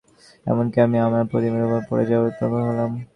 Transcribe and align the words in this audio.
এমনকি 0.45 0.77
আমি 0.85 0.97
আমার 0.99 1.23
মনিবের 1.31 1.63
উপর 1.67 1.81
পড়ে 1.89 2.03
যাওয়ার 2.09 2.29
উপক্রম 2.29 2.63
হলাম। 2.69 2.91